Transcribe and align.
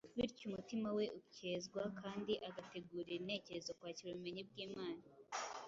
bityo 0.17 0.43
umutima 0.49 0.87
we 0.97 1.05
ukezwa 1.19 1.83
kandi 2.01 2.33
agategurira 2.47 3.15
intekerezo 3.19 3.69
kwakira 3.77 4.07
ubumenyi 4.11 4.41
bw’Imana. 4.49 5.03